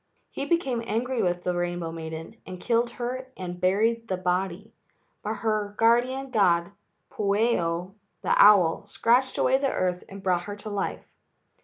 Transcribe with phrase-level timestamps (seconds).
[0.31, 4.73] He became angry with the rainbow maiden and killed her and buried the body,
[5.21, 6.71] but her guardian god,
[7.11, 7.93] Pueo,
[8.23, 11.05] the owl, scratched away the earth and brought her to life.